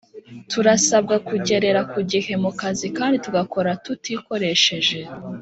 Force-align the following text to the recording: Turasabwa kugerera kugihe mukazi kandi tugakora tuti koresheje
Turasabwa 0.51 1.15
kugerera 1.27 1.81
kugihe 1.93 2.31
mukazi 2.43 2.85
kandi 2.97 3.15
tugakora 3.25 3.69
tuti 3.85 4.11
koresheje 4.27 4.99